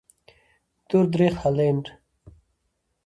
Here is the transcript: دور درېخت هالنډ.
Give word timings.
دور 0.89 1.05
درېخت 1.13 1.37
هالنډ. 1.41 1.85